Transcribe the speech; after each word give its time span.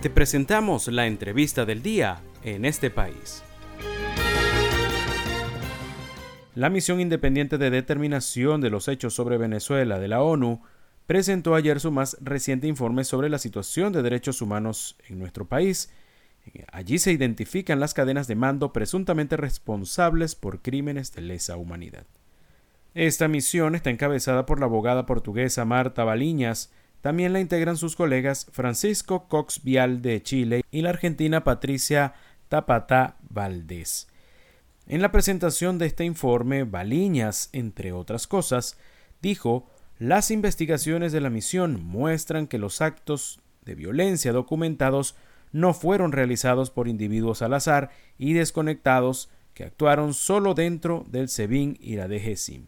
Te 0.00 0.10
presentamos 0.10 0.86
la 0.86 1.08
entrevista 1.08 1.66
del 1.66 1.82
día 1.82 2.20
en 2.44 2.64
este 2.64 2.88
país. 2.88 3.42
La 6.54 6.70
Misión 6.70 7.00
Independiente 7.00 7.58
de 7.58 7.70
Determinación 7.70 8.60
de 8.60 8.70
los 8.70 8.86
Hechos 8.86 9.14
sobre 9.14 9.38
Venezuela 9.38 9.98
de 9.98 10.06
la 10.06 10.22
ONU 10.22 10.62
presentó 11.08 11.56
ayer 11.56 11.80
su 11.80 11.90
más 11.90 12.16
reciente 12.20 12.68
informe 12.68 13.02
sobre 13.02 13.28
la 13.28 13.38
situación 13.38 13.92
de 13.92 14.02
derechos 14.02 14.40
humanos 14.40 14.96
en 15.08 15.18
nuestro 15.18 15.48
país. 15.48 15.92
Allí 16.70 17.00
se 17.00 17.10
identifican 17.10 17.80
las 17.80 17.92
cadenas 17.92 18.28
de 18.28 18.36
mando 18.36 18.72
presuntamente 18.72 19.36
responsables 19.36 20.36
por 20.36 20.62
crímenes 20.62 21.12
de 21.12 21.22
lesa 21.22 21.56
humanidad. 21.56 22.06
Esta 22.94 23.26
misión 23.26 23.74
está 23.74 23.90
encabezada 23.90 24.46
por 24.46 24.60
la 24.60 24.66
abogada 24.66 25.06
portuguesa 25.06 25.64
Marta 25.64 26.04
Baliñas, 26.04 26.70
también 27.00 27.32
la 27.32 27.40
integran 27.40 27.76
sus 27.76 27.96
colegas 27.96 28.46
Francisco 28.52 29.28
Cox 29.28 29.62
Vial 29.62 30.02
de 30.02 30.22
Chile 30.22 30.64
y 30.70 30.82
la 30.82 30.90
argentina 30.90 31.44
Patricia 31.44 32.14
Tapata 32.48 33.16
Valdés. 33.28 34.08
En 34.86 35.02
la 35.02 35.12
presentación 35.12 35.78
de 35.78 35.86
este 35.86 36.04
informe, 36.04 36.64
Baliñas, 36.64 37.50
entre 37.52 37.92
otras 37.92 38.26
cosas, 38.26 38.78
dijo 39.20 39.70
las 39.98 40.30
investigaciones 40.30 41.12
de 41.12 41.20
la 41.20 41.28
misión 41.28 41.84
muestran 41.84 42.46
que 42.46 42.58
los 42.58 42.80
actos 42.80 43.40
de 43.64 43.74
violencia 43.74 44.32
documentados 44.32 45.16
no 45.52 45.74
fueron 45.74 46.12
realizados 46.12 46.70
por 46.70 46.88
individuos 46.88 47.42
al 47.42 47.54
azar 47.54 47.90
y 48.16 48.32
desconectados 48.32 49.28
que 49.54 49.64
actuaron 49.64 50.14
solo 50.14 50.54
dentro 50.54 51.04
del 51.08 51.28
SEBIN 51.28 51.76
y 51.80 51.96
la 51.96 52.06
DGSIM. 52.06 52.66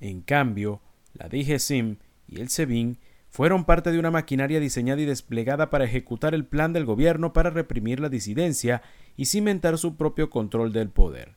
En 0.00 0.22
cambio, 0.22 0.80
la 1.12 1.28
DGSIM 1.28 1.98
y 2.28 2.40
el 2.40 2.48
SEBIN 2.48 2.98
fueron 3.34 3.64
parte 3.64 3.90
de 3.90 3.98
una 3.98 4.12
maquinaria 4.12 4.60
diseñada 4.60 5.00
y 5.00 5.06
desplegada 5.06 5.68
para 5.68 5.84
ejecutar 5.84 6.36
el 6.36 6.46
plan 6.46 6.72
del 6.72 6.84
gobierno 6.84 7.32
para 7.32 7.50
reprimir 7.50 7.98
la 7.98 8.08
disidencia 8.08 8.80
y 9.16 9.24
cimentar 9.24 9.76
su 9.76 9.96
propio 9.96 10.30
control 10.30 10.72
del 10.72 10.88
poder. 10.88 11.34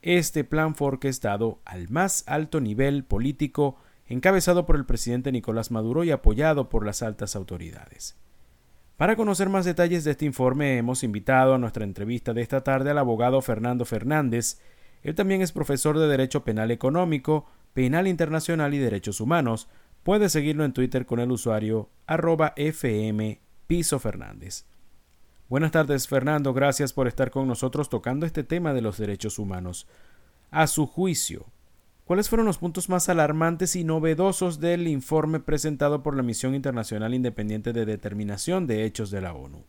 Este 0.00 0.44
plan 0.44 0.76
fue 0.76 0.86
orquestado 0.86 1.58
al 1.64 1.88
más 1.88 2.22
alto 2.28 2.60
nivel 2.60 3.02
político, 3.02 3.74
encabezado 4.06 4.64
por 4.64 4.76
el 4.76 4.86
presidente 4.86 5.32
Nicolás 5.32 5.72
Maduro 5.72 6.04
y 6.04 6.12
apoyado 6.12 6.68
por 6.68 6.86
las 6.86 7.02
altas 7.02 7.34
autoridades. 7.34 8.16
Para 8.96 9.16
conocer 9.16 9.48
más 9.48 9.64
detalles 9.64 10.04
de 10.04 10.12
este 10.12 10.26
informe 10.26 10.78
hemos 10.78 11.02
invitado 11.02 11.54
a 11.54 11.58
nuestra 11.58 11.82
entrevista 11.82 12.32
de 12.32 12.42
esta 12.42 12.62
tarde 12.62 12.92
al 12.92 12.98
abogado 12.98 13.42
Fernando 13.42 13.84
Fernández. 13.84 14.60
Él 15.02 15.16
también 15.16 15.42
es 15.42 15.50
profesor 15.50 15.98
de 15.98 16.06
Derecho 16.06 16.44
Penal 16.44 16.70
Económico, 16.70 17.46
Penal 17.72 18.06
Internacional 18.06 18.72
y 18.72 18.78
Derechos 18.78 19.20
Humanos. 19.20 19.68
Puede 20.02 20.30
seguirlo 20.30 20.64
en 20.64 20.72
Twitter 20.72 21.04
con 21.04 21.20
el 21.20 21.30
usuario 21.30 21.90
arroba 22.06 22.54
FM 22.56 23.38
Piso 23.66 23.98
Fernández. 23.98 24.64
Buenas 25.50 25.72
tardes, 25.72 26.08
Fernando. 26.08 26.54
Gracias 26.54 26.94
por 26.94 27.06
estar 27.06 27.30
con 27.30 27.46
nosotros 27.46 27.90
tocando 27.90 28.24
este 28.24 28.42
tema 28.42 28.72
de 28.72 28.80
los 28.80 28.96
derechos 28.96 29.38
humanos. 29.38 29.86
A 30.50 30.66
su 30.68 30.86
juicio, 30.86 31.44
¿cuáles 32.06 32.30
fueron 32.30 32.46
los 32.46 32.56
puntos 32.56 32.88
más 32.88 33.10
alarmantes 33.10 33.76
y 33.76 33.84
novedosos 33.84 34.58
del 34.58 34.88
informe 34.88 35.38
presentado 35.38 36.02
por 36.02 36.16
la 36.16 36.22
Misión 36.22 36.54
Internacional 36.54 37.12
Independiente 37.12 37.74
de 37.74 37.84
Determinación 37.84 38.66
de 38.66 38.84
Hechos 38.84 39.10
de 39.10 39.20
la 39.20 39.34
ONU? 39.34 39.64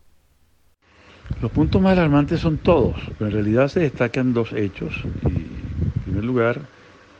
Los 1.42 1.52
puntos 1.52 1.82
más 1.82 1.92
alarmantes 1.92 2.40
son 2.40 2.56
todos, 2.56 2.96
pero 3.18 3.26
en 3.26 3.32
realidad 3.32 3.68
se 3.68 3.80
destacan 3.80 4.32
dos 4.32 4.52
hechos. 4.54 4.94
en 5.24 6.02
primer 6.04 6.24
lugar, 6.24 6.60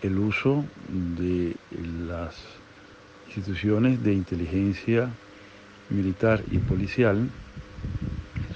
el 0.02 0.18
uso 0.18 0.64
de 0.88 1.56
las 2.06 2.61
instituciones 3.36 4.02
de 4.02 4.12
inteligencia 4.12 5.08
militar 5.88 6.42
y 6.50 6.58
policial 6.58 7.28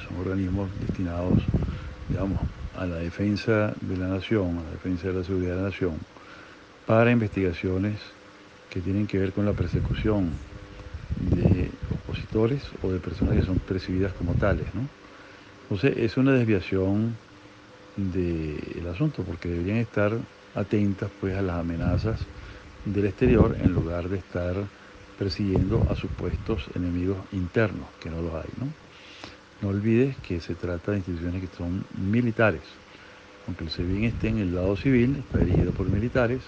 son 0.07 0.21
organismos 0.21 0.69
destinados, 0.81 1.43
digamos, 2.09 2.39
a 2.79 2.87
la 2.87 2.97
defensa 2.97 3.73
de 3.81 3.97
la 3.97 4.09
nación, 4.09 4.59
a 4.59 4.63
la 4.63 4.71
defensa 4.71 5.09
de 5.09 5.15
la 5.15 5.25
seguridad 5.25 5.55
de 5.55 5.63
la 5.63 5.69
nación, 5.69 5.95
para 6.87 7.11
investigaciones 7.11 7.99
que 8.71 8.81
tienen 8.81 9.07
que 9.07 9.19
ver 9.19 9.33
con 9.33 9.47
la 9.47 9.53
persecución 9.53 10.31
de 11.21 11.71
opositores 11.91 12.63
o 12.83 12.91
de 12.91 12.99
personas 12.99 13.37
que 13.37 13.43
son 13.43 13.59
percibidas 13.59 14.13
como 14.13 14.35
tales. 14.35 14.67
¿no? 14.75 14.83
Entonces 15.63 15.97
es 15.97 16.17
una 16.19 16.33
desviación 16.33 17.17
del 17.97 18.87
asunto, 18.93 19.23
porque 19.23 19.49
deberían 19.49 19.79
estar 19.79 20.13
atentas 20.55 21.11
pues, 21.19 21.35
a 21.35 21.41
las 21.41 21.57
amenazas 21.57 22.21
del 22.87 23.07
exterior 23.07 23.57
en 23.61 23.73
lugar 23.73 24.09
de 24.09 24.19
estar 24.19 24.55
persiguiendo 25.19 25.87
a 25.91 25.97
supuestos 25.97 26.65
enemigos 26.75 27.19
internos, 27.33 27.87
que 28.01 28.11
no 28.11 28.23
los 28.23 28.35
hay. 28.35 28.51
¿no? 28.59 28.69
No 29.63 29.69
olvides 29.69 30.17
que 30.19 30.41
se 30.41 30.55
trata 30.55 30.93
de 30.93 30.99
instituciones 30.99 31.43
que 31.43 31.57
son 31.57 31.85
militares. 31.99 32.63
Aunque 33.47 33.65
el 33.65 33.71
SEBIN 33.71 34.05
esté 34.05 34.29
en 34.29 34.39
el 34.39 34.55
lado 34.55 34.77
civil, 34.77 35.17
está 35.17 35.39
dirigido 35.39 35.73
por 35.73 35.89
militares 35.89 36.41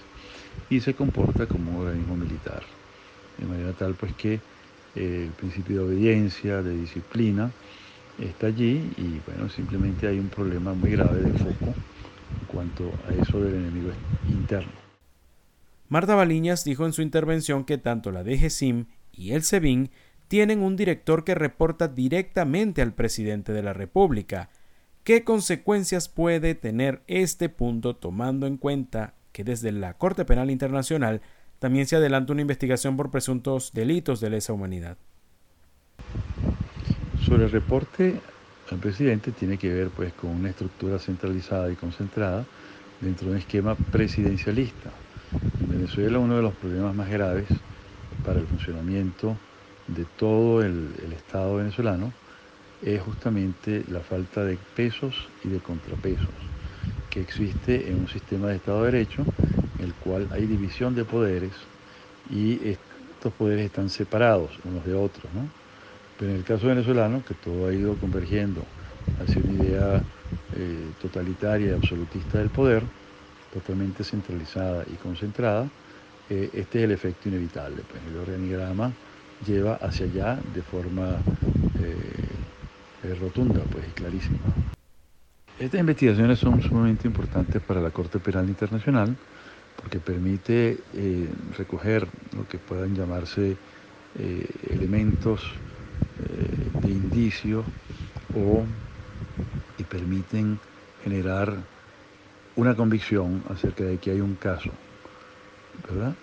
y 0.69 0.79
se 0.79 0.93
comporta 0.93 1.45
como 1.45 1.71
un 1.71 1.87
organismo 1.87 2.15
militar. 2.15 2.63
De 3.37 3.45
manera 3.45 3.71
tal 3.73 3.95
pues 3.95 4.13
que 4.13 4.33
eh, 4.95 5.23
el 5.25 5.31
principio 5.31 5.77
de 5.77 5.93
obediencia, 5.93 6.61
de 6.61 6.75
disciplina, 6.75 7.51
está 8.19 8.47
allí 8.47 8.91
y 8.97 9.21
bueno, 9.25 9.49
simplemente 9.49 10.07
hay 10.07 10.19
un 10.19 10.29
problema 10.29 10.73
muy 10.73 10.91
grave 10.91 11.21
de 11.21 11.31
foco 11.33 11.67
en 11.67 12.45
cuanto 12.47 12.91
a 13.07 13.13
eso 13.13 13.41
del 13.41 13.55
enemigo 13.55 13.91
interno. 14.27 14.88
Marta 15.89 16.13
Baliñas 16.13 16.63
dijo 16.63 16.85
en 16.85 16.93
su 16.93 17.01
intervención 17.01 17.65
que 17.65 17.79
tanto 17.79 18.11
la 18.11 18.23
DGSIM 18.23 18.85
y 19.11 19.31
el 19.31 19.41
SEBIN 19.41 19.89
tienen 20.27 20.61
un 20.61 20.75
director 20.75 21.23
que 21.23 21.33
reporta 21.33 21.87
directamente 21.87 22.83
al 22.83 22.93
presidente 22.93 23.53
de 23.53 23.63
la 23.63 23.73
República. 23.73 24.51
¿Qué 25.03 25.23
consecuencias 25.23 26.07
puede 26.07 26.53
tener 26.53 27.01
este 27.07 27.49
punto 27.49 27.95
tomando 27.95 28.45
en 28.45 28.57
cuenta 28.57 29.15
que 29.31 29.43
desde 29.43 29.71
la 29.71 29.95
Corte 29.95 30.25
Penal 30.25 30.51
Internacional 30.51 31.21
también 31.57 31.87
se 31.87 31.95
adelanta 31.95 32.33
una 32.33 32.43
investigación 32.43 32.95
por 32.95 33.09
presuntos 33.09 33.73
delitos 33.73 34.19
de 34.21 34.29
lesa 34.29 34.53
humanidad? 34.53 34.97
Sobre 37.25 37.45
el 37.45 37.51
reporte 37.51 38.21
al 38.69 38.77
presidente 38.77 39.31
tiene 39.31 39.57
que 39.57 39.73
ver 39.73 39.89
pues 39.89 40.13
con 40.13 40.29
una 40.29 40.51
estructura 40.51 40.99
centralizada 40.99 41.71
y 41.71 41.75
concentrada 41.75 42.45
dentro 43.01 43.25
de 43.25 43.31
un 43.31 43.37
esquema 43.39 43.73
presidencialista. 43.73 44.91
En 45.79 45.85
Venezuela 45.85 46.19
uno 46.19 46.35
de 46.35 46.41
los 46.41 46.53
problemas 46.55 46.93
más 46.93 47.09
graves 47.09 47.47
para 48.25 48.37
el 48.37 48.45
funcionamiento 48.47 49.37
de 49.87 50.03
todo 50.17 50.61
el, 50.61 50.89
Estado 51.15 51.55
venezolano 51.55 52.11
es 52.83 53.01
justamente 53.01 53.85
la 53.89 54.01
falta 54.01 54.43
de 54.43 54.57
pesos 54.75 55.15
y 55.45 55.47
de 55.47 55.59
contrapesos 55.59 56.33
que 57.09 57.21
existe 57.21 57.89
en 57.89 57.95
un 57.95 58.09
sistema 58.09 58.49
de 58.49 58.57
Estado 58.57 58.83
de 58.83 58.91
Derecho 58.91 59.21
en 59.77 59.85
el 59.85 59.93
cual 59.93 60.27
hay 60.33 60.47
división 60.47 60.95
de 60.95 61.05
poderes 61.05 61.53
y 62.29 62.59
estos 62.67 63.31
poderes 63.37 63.67
están 63.67 63.89
separados 63.89 64.51
unos 64.65 64.85
de 64.85 64.95
otros. 64.95 65.31
Pero 66.19 66.31
en 66.31 66.37
el 66.39 66.43
caso 66.43 66.67
venezolano, 66.67 67.23
que 67.25 67.35
todo 67.35 67.69
ha 67.69 67.73
ido 67.73 67.95
convergiendo 67.95 68.65
hacia 69.17 69.41
una 69.41 69.63
idea 69.63 70.03
eh, 70.57 70.91
totalitaria 71.01 71.69
y 71.69 71.73
absolutista 71.73 72.37
del 72.37 72.49
poder, 72.49 72.83
totalmente 73.51 74.03
centralizada 74.03 74.83
y 74.91 74.95
concentrada, 74.95 75.67
eh, 76.29 76.49
este 76.53 76.79
es 76.79 76.83
el 76.85 76.91
efecto 76.91 77.29
inevitable. 77.29 77.81
Pues 77.89 78.01
el 78.07 78.17
organigrama 78.17 78.91
lleva 79.45 79.75
hacia 79.75 80.05
allá 80.05 80.39
de 80.53 80.61
forma 80.61 81.17
eh, 81.81 83.15
rotunda 83.19 83.61
pues, 83.71 83.85
y 83.87 83.91
clarísima. 83.91 84.37
Estas 85.59 85.79
investigaciones 85.79 86.39
son 86.39 86.61
sumamente 86.61 87.07
importantes 87.07 87.61
para 87.61 87.81
la 87.81 87.89
Corte 87.89 88.19
Penal 88.19 88.47
Internacional 88.47 89.15
porque 89.81 89.99
permite 89.99 90.77
eh, 90.93 91.27
recoger 91.57 92.07
lo 92.35 92.47
que 92.47 92.57
puedan 92.57 92.95
llamarse 92.95 93.55
eh, 94.19 94.45
elementos 94.69 95.41
de 96.81 96.89
indicio 96.91 97.63
o 98.35 98.65
y 99.77 99.83
permiten 99.83 100.59
generar 101.01 101.55
una 102.55 102.75
convicción 102.75 103.43
acerca 103.49 103.83
de 103.85 103.99
que 103.99 104.11
hay 104.11 104.21
un 104.21 104.35
caso, 104.35 104.73
¿verdad? 105.73 106.17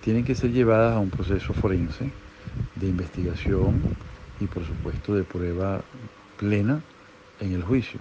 Tienen 0.00 0.24
que 0.24 0.34
ser 0.34 0.52
llevadas 0.52 0.96
a 0.96 1.00
un 1.00 1.10
proceso 1.10 1.54
forense 1.54 2.14
de 2.74 2.88
investigación 2.88 3.90
y 4.38 4.48
por 4.48 4.64
supuesto 4.64 5.14
de 5.14 5.24
prueba 5.24 5.84
plena 6.36 6.84
en 7.38 7.52
el 7.52 7.64
juicio, 7.64 8.00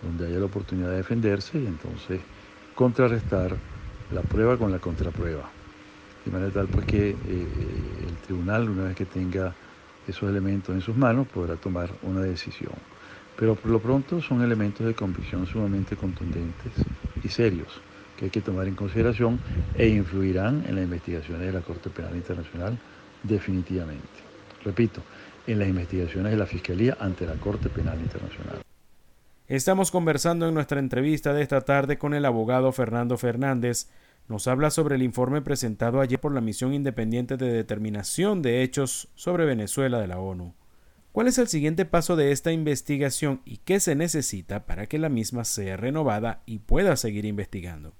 donde 0.00 0.26
haya 0.28 0.38
la 0.40 0.46
oportunidad 0.46 0.90
de 0.90 0.98
defenderse 0.98 1.60
y 1.60 1.66
entonces 1.66 2.28
contrarrestar 2.74 3.62
la 4.10 4.24
prueba 4.24 4.58
con 4.58 4.72
la 4.72 4.80
contraprueba. 4.80 5.54
De 6.24 6.30
manera 6.30 6.52
tal 6.52 6.70
pues 6.70 6.86
que 6.86 7.20
eh, 7.24 8.04
el 8.08 8.20
tribunal, 8.20 8.68
una 8.70 8.84
vez 8.84 8.96
que 8.96 9.06
tenga 9.06 9.56
esos 10.06 10.28
elementos 10.30 10.74
en 10.74 10.80
sus 10.82 10.96
manos, 10.96 11.28
podrá 11.28 11.56
tomar 11.58 11.98
una 12.02 12.22
decisión. 12.22 12.86
Pero 13.38 13.54
por 13.54 13.70
lo 13.70 13.80
pronto 13.80 14.20
son 14.20 14.42
elementos 14.42 14.86
de 14.86 14.94
convicción 14.94 15.46
sumamente 15.46 15.96
contundentes 15.96 16.72
y 17.22 17.28
serios 17.28 17.80
que 18.16 18.24
hay 18.24 18.30
que 18.30 18.40
tomar 18.40 18.66
en 18.66 18.74
consideración 18.74 19.38
e 19.76 19.86
influirán 19.86 20.64
en 20.66 20.74
las 20.74 20.84
investigaciones 20.84 21.46
de 21.46 21.52
la 21.52 21.60
Corte 21.60 21.88
Penal 21.88 22.16
Internacional 22.16 22.76
definitivamente. 23.22 24.06
repito, 24.64 25.02
en 25.46 25.58
las 25.60 25.68
investigaciones 25.68 26.32
de 26.32 26.38
la 26.38 26.46
Fiscalía 26.46 26.96
ante 27.00 27.26
la 27.26 27.34
Corte 27.34 27.68
Penal 27.68 27.98
Internacional. 28.00 28.60
Estamos 29.46 29.90
conversando 29.90 30.46
en 30.46 30.52
nuestra 30.52 30.78
entrevista 30.78 31.32
de 31.32 31.42
esta 31.42 31.62
tarde 31.62 31.96
con 31.96 32.12
el 32.12 32.26
abogado 32.26 32.70
Fernando 32.72 33.16
Fernández. 33.16 33.88
Nos 34.28 34.46
habla 34.46 34.70
sobre 34.70 34.96
el 34.96 35.02
informe 35.02 35.40
presentado 35.40 36.00
ayer 36.00 36.20
por 36.20 36.34
la 36.34 36.42
Misión 36.42 36.74
Independiente 36.74 37.38
de 37.38 37.50
Determinación 37.50 38.42
de 38.42 38.62
Hechos 38.62 39.08
sobre 39.14 39.46
Venezuela 39.46 40.00
de 40.00 40.08
la 40.08 40.18
ONU. 40.18 40.57
¿Cuál 41.18 41.26
es 41.26 41.38
el 41.38 41.48
siguiente 41.48 41.84
paso 41.84 42.14
de 42.14 42.30
esta 42.30 42.52
investigación 42.52 43.40
y 43.44 43.56
qué 43.56 43.80
se 43.80 43.96
necesita 43.96 44.66
para 44.66 44.86
que 44.86 45.00
la 45.00 45.08
misma 45.08 45.42
sea 45.42 45.76
renovada 45.76 46.42
y 46.46 46.60
pueda 46.60 46.94
seguir 46.94 47.24
investigando? 47.24 47.92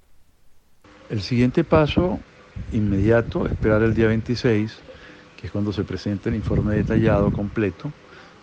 El 1.10 1.20
siguiente 1.20 1.64
paso 1.64 2.20
inmediato, 2.72 3.48
esperar 3.48 3.82
el 3.82 3.92
día 3.92 4.06
26, 4.06 4.78
que 5.36 5.48
es 5.48 5.52
cuando 5.52 5.72
se 5.72 5.82
presenta 5.82 6.28
el 6.28 6.36
informe 6.36 6.76
detallado, 6.76 7.32
completo, 7.32 7.92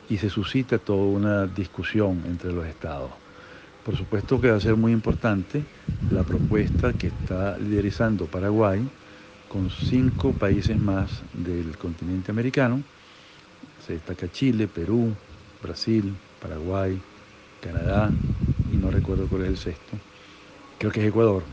y 0.10 0.18
se 0.18 0.30
suscita 0.30 0.78
toda 0.78 1.06
una 1.06 1.48
discusión 1.48 2.24
entre 2.28 2.52
los 2.52 2.66
estados. 2.66 3.12
Por 3.86 3.96
supuesto 3.96 4.42
que 4.42 4.52
va 4.52 4.58
a 4.58 4.60
ser 4.60 4.76
muy 4.76 4.92
importante 4.92 5.64
la 6.12 6.24
propuesta 6.24 6.92
que 6.92 7.08
está 7.08 7.58
liderizando 7.58 8.26
Paraguay 8.26 8.86
con 9.48 9.70
cinco 9.70 10.34
países 10.34 10.78
más 10.78 11.24
del 11.32 11.78
continente 11.78 12.30
americano. 12.30 12.84
Se 13.86 13.94
destaca 13.94 14.32
Chile, 14.32 14.68
Perú, 14.68 15.14
Brasil, 15.62 16.16
Paraguay, 16.42 17.00
Canadá 17.62 18.12
y 18.74 18.78
no 18.78 18.90
recuerdo 18.90 19.28
cuál 19.28 19.44
es 19.44 19.50
el 19.50 19.58
sexto. 19.58 19.98
Creo 20.80 20.92
que 20.92 21.02
es 21.02 21.08
Ecuador. 21.08 21.44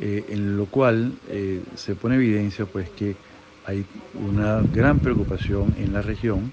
Eh, 0.00 0.24
en 0.30 0.56
lo 0.56 0.66
cual 0.66 1.12
eh, 1.28 1.60
se 1.74 1.94
pone 1.94 2.14
evidencia 2.14 2.64
pues 2.64 2.88
que 2.90 3.16
hay 3.66 3.84
una 4.14 4.62
gran 4.74 4.98
preocupación 5.00 5.74
en 5.78 5.92
la 5.92 6.02
región 6.02 6.52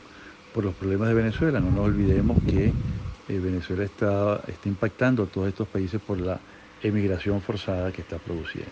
por 0.53 0.65
los 0.65 0.73
problemas 0.73 1.09
de 1.09 1.13
Venezuela. 1.13 1.59
No 1.59 1.71
nos 1.71 1.85
olvidemos 1.85 2.37
que 2.43 2.65
eh, 2.65 3.39
Venezuela 3.39 3.83
está, 3.83 4.41
está 4.47 4.67
impactando 4.67 5.23
a 5.23 5.25
todos 5.27 5.47
estos 5.47 5.67
países 5.67 6.01
por 6.01 6.19
la 6.19 6.39
emigración 6.81 7.39
forzada 7.41 7.91
que 7.91 8.01
está 8.01 8.17
produciendo. 8.17 8.71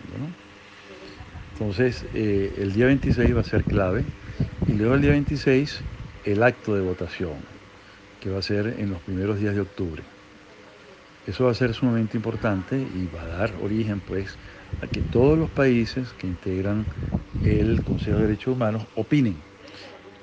Entonces, 1.52 2.04
el 2.12 2.74
día 2.74 2.84
26 2.86 3.34
va 3.34 3.40
a 3.40 3.44
ser 3.44 3.64
clave 3.64 4.04
y 4.68 4.72
luego 4.72 4.94
el 4.94 5.00
día 5.00 5.12
26 5.12 5.80
el 6.26 6.42
acto 6.42 6.74
de 6.74 6.82
votación, 6.82 7.36
que 8.20 8.28
va 8.28 8.40
a 8.40 8.42
ser 8.42 8.76
en 8.78 8.90
los 8.90 9.00
primeros 9.00 9.40
días 9.40 9.54
de 9.54 9.62
octubre. 9.62 10.02
Eso 11.26 11.46
va 11.46 11.52
a 11.52 11.54
ser 11.54 11.72
sumamente 11.72 12.18
importante 12.18 12.76
y 12.76 13.08
va 13.14 13.22
a 13.22 13.26
dar 13.26 13.54
origen 13.62 14.00
pues 14.00 14.36
a 14.82 14.86
que 14.86 15.00
todos 15.00 15.38
los 15.38 15.48
países 15.48 16.08
que 16.18 16.26
integran 16.26 16.84
el 17.42 17.80
Consejo 17.82 18.18
de 18.18 18.26
Derechos 18.26 18.54
Humanos 18.54 18.84
opinen 18.94 19.36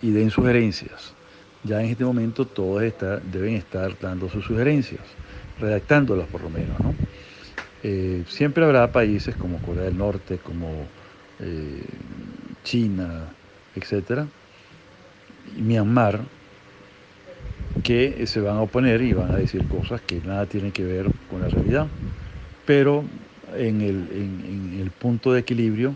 y 0.02 0.12
den 0.12 0.30
sugerencias 0.30 1.16
ya 1.64 1.82
en 1.82 1.90
este 1.90 2.04
momento 2.04 2.46
todos 2.46 2.82
deben 3.32 3.56
estar 3.56 3.98
dando 4.00 4.30
sus 4.30 4.44
sugerencias, 4.46 5.02
redactándolas 5.60 6.28
por 6.28 6.42
lo 6.42 6.50
menos. 6.50 6.80
¿no? 6.82 6.94
Eh, 7.84 8.24
siempre 8.28 8.66
habrá 8.66 8.92
países 8.92 9.36
como 9.36 9.60
Corea 9.60 9.84
del 9.84 9.98
Norte, 9.98 10.40
como 10.40 10.86
eh, 11.40 11.84
China, 12.64 13.28
etcétera, 13.76 14.28
Myanmar, 15.58 16.22
que 17.84 18.26
se 18.28 18.40
van 18.42 18.58
a 18.58 18.62
oponer 18.62 19.02
y 19.02 19.14
van 19.14 19.32
a 19.32 19.38
decir 19.38 19.68
cosas 19.68 20.02
que 20.02 20.22
nada 20.22 20.46
tienen 20.46 20.72
que 20.72 20.84
ver 20.84 21.08
con 21.30 21.42
la 21.42 21.50
realidad. 21.50 21.88
Pero 22.66 23.04
en 23.56 23.82
el, 23.82 24.08
en 24.12 24.80
el 24.82 24.92
punto 24.92 25.34
de 25.34 25.42
equilibrio 25.42 25.96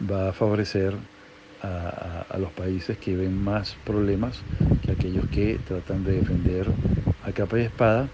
va 0.00 0.30
a 0.30 0.32
favorecer 0.32 0.94
a, 1.64 2.38
los 2.38 2.52
países 2.52 2.98
que 2.98 3.16
ven 3.16 3.42
más 3.42 3.76
problemas 3.84 4.42
que 4.82 4.92
aquellos 4.92 5.26
que 5.28 5.58
tratan 5.66 6.04
de 6.04 6.12
defender 6.20 6.66
a 7.24 7.32
capa 7.32 7.58
y 7.58 7.62
espada 7.62 8.08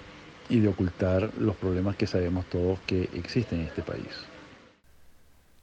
y 0.49 0.61
de 0.61 0.69
ocultar 0.69 1.31
los 1.39 1.57
problemas 1.57 1.97
que 1.97 2.07
sabemos 2.07 2.45
todos 2.47 2.79
que 2.87 3.09
existen 3.15 3.61
en 3.61 3.67
este 3.67 3.83
país. 3.83 4.27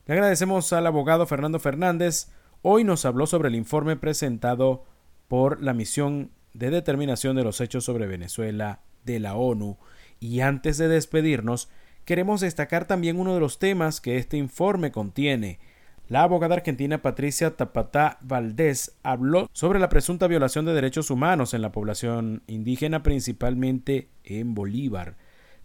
Le 0.06 0.14
agradecemos 0.14 0.72
al 0.72 0.86
abogado 0.86 1.26
Fernando 1.26 1.58
Fernández. 1.58 2.28
Hoy 2.62 2.84
nos 2.84 3.04
habló 3.04 3.26
sobre 3.26 3.48
el 3.48 3.54
informe 3.54 3.96
presentado 3.96 4.84
por 5.28 5.62
la 5.62 5.74
misión 5.74 6.30
de 6.54 6.70
determinación 6.70 7.36
de 7.36 7.44
los 7.44 7.60
hechos 7.60 7.84
sobre 7.84 8.06
Venezuela 8.06 8.80
de 9.04 9.20
la 9.20 9.36
ONU. 9.36 9.78
Y 10.18 10.40
antes 10.40 10.78
de 10.78 10.88
despedirnos, 10.88 11.68
queremos 12.04 12.40
destacar 12.40 12.86
también 12.86 13.20
uno 13.20 13.34
de 13.34 13.40
los 13.40 13.58
temas 13.58 14.00
que 14.00 14.16
este 14.16 14.36
informe 14.36 14.90
contiene, 14.90 15.60
la 16.08 16.22
abogada 16.22 16.54
argentina 16.54 17.02
Patricia 17.02 17.54
Tapatá 17.54 18.16
Valdés 18.22 18.96
habló 19.02 19.50
sobre 19.52 19.78
la 19.78 19.90
presunta 19.90 20.26
violación 20.26 20.64
de 20.64 20.72
derechos 20.72 21.10
humanos 21.10 21.52
en 21.52 21.60
la 21.60 21.70
población 21.70 22.42
indígena, 22.46 23.02
principalmente 23.02 24.08
en 24.24 24.54
Bolívar. 24.54 25.16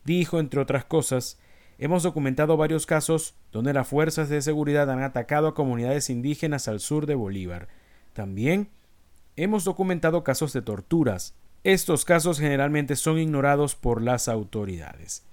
Dijo, 0.03 0.41
entre 0.41 0.59
otras 0.59 0.83
cosas, 0.83 1.39
hemos 1.77 2.03
documentado 2.03 2.57
varios 2.57 2.85
casos 2.85 3.35
donde 3.53 3.71
las 3.71 3.87
fuerzas 3.87 4.27
de 4.27 4.41
seguridad 4.41 4.91
han 4.91 5.01
atacado 5.01 5.47
a 5.47 5.55
comunidades 5.55 6.09
indígenas 6.09 6.67
al 6.67 6.81
sur 6.81 7.05
de 7.05 7.15
Bolívar. 7.15 7.69
También 8.11 8.67
hemos 9.35 9.63
documentado 9.63 10.23
casos 10.23 10.53
de 10.53 10.61
torturas. 10.61 11.35
Estos 11.63 12.05
casos 12.05 12.39
generalmente 12.39 12.95
son 12.95 13.19
ignorados 13.19 13.75
por 13.75 14.01
las 14.01 14.27
autoridades. 14.27 15.25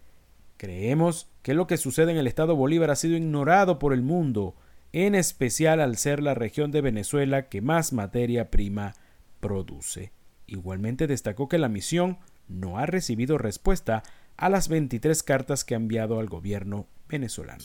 Creemos 0.56 1.28
que 1.42 1.54
lo 1.54 1.66
que 1.66 1.76
sucede 1.76 2.12
en 2.12 2.18
el 2.18 2.26
estado 2.26 2.54
Bolívar 2.54 2.90
ha 2.90 2.96
sido 2.96 3.16
ignorado 3.16 3.78
por 3.78 3.92
el 3.92 4.02
mundo 4.02 4.54
en 4.92 5.14
especial 5.14 5.80
al 5.80 5.96
ser 5.96 6.22
la 6.22 6.34
región 6.34 6.70
de 6.70 6.80
Venezuela 6.80 7.48
que 7.48 7.62
más 7.62 7.92
materia 7.92 8.50
prima 8.50 8.94
produce. 9.40 10.12
Igualmente 10.46 11.06
destacó 11.06 11.48
que 11.48 11.58
la 11.58 11.68
misión 11.68 12.18
no 12.48 12.78
ha 12.78 12.86
recibido 12.86 13.38
respuesta 13.38 14.02
a 14.36 14.48
las 14.48 14.68
23 14.68 15.22
cartas 15.22 15.64
que 15.64 15.74
ha 15.74 15.76
enviado 15.76 16.18
al 16.18 16.28
gobierno 16.28 16.88
venezolano. 17.08 17.62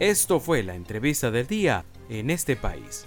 Esto 0.00 0.40
fue 0.40 0.64
la 0.64 0.74
entrevista 0.74 1.30
del 1.30 1.46
día 1.46 1.84
en 2.08 2.30
este 2.30 2.56
país. 2.56 3.06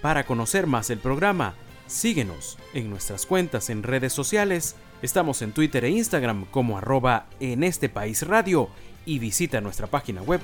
Para 0.00 0.24
conocer 0.24 0.68
más 0.68 0.88
el 0.90 0.98
programa, 0.98 1.56
síguenos 1.88 2.58
en 2.74 2.88
nuestras 2.88 3.26
cuentas 3.26 3.70
en 3.70 3.82
redes 3.82 4.12
sociales 4.12 4.76
Estamos 5.00 5.42
en 5.42 5.52
Twitter 5.52 5.84
e 5.84 5.90
Instagram 5.90 6.44
como 6.46 6.76
arroba 6.76 7.28
en 7.38 7.62
este 7.62 7.88
país 7.88 8.26
radio 8.26 8.68
y 9.06 9.20
visita 9.20 9.60
nuestra 9.60 9.86
página 9.86 10.22
web 10.22 10.40